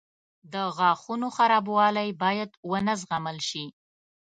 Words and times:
•د 0.53 0.55
غاښونو 0.75 1.27
خرابوالی 1.35 2.09
باید 2.21 2.51
ونه 2.69 2.93
زغمل 3.01 3.37
شي. 3.49 3.65